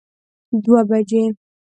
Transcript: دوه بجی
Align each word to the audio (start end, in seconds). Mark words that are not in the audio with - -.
دوه 0.63 0.81
بجی 0.89 1.23